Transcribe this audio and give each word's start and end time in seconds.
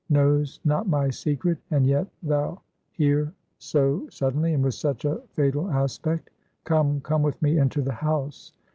Knows 0.09 0.59
not 0.65 0.87
my 0.89 1.11
secret, 1.11 1.59
and 1.69 1.85
yet 1.85 2.07
thou 2.23 2.59
here 2.89 3.31
so 3.59 4.07
suddenly, 4.09 4.55
and 4.55 4.63
with 4.63 4.73
such 4.73 5.05
a 5.05 5.21
fatal 5.35 5.69
aspect? 5.69 6.31
Come, 6.63 7.01
come 7.01 7.21
with 7.21 7.39
me 7.39 7.59
into 7.59 7.83
the 7.83 7.93
house. 7.93 8.51